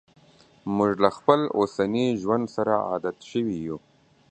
[0.75, 3.77] موږ له خپل اوسني ژوند سره عادت شوي یو.